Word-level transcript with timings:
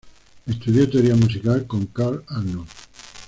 Estudió 0.47 0.89
teoría 0.89 1.15
musical 1.15 1.67
con 1.67 1.85
Carl 1.85 2.23
Arnold. 2.27 2.67